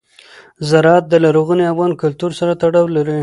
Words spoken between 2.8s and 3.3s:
لري.